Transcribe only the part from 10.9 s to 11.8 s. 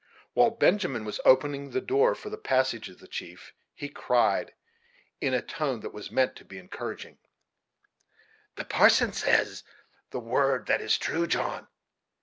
true, John.